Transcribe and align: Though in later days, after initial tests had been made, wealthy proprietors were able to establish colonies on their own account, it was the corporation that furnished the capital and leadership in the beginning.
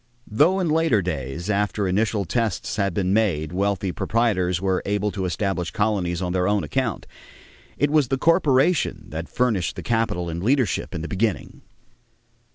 Though 0.25 0.59
in 0.59 0.67
later 0.67 1.03
days, 1.03 1.47
after 1.47 1.87
initial 1.87 2.25
tests 2.25 2.77
had 2.77 2.91
been 2.95 3.13
made, 3.13 3.51
wealthy 3.53 3.91
proprietors 3.91 4.59
were 4.59 4.81
able 4.83 5.11
to 5.11 5.25
establish 5.25 5.69
colonies 5.69 6.23
on 6.23 6.33
their 6.33 6.47
own 6.47 6.63
account, 6.63 7.05
it 7.77 7.91
was 7.91 8.07
the 8.07 8.17
corporation 8.17 9.05
that 9.09 9.29
furnished 9.29 9.75
the 9.75 9.83
capital 9.83 10.27
and 10.27 10.41
leadership 10.41 10.95
in 10.95 11.03
the 11.03 11.07
beginning. 11.07 11.61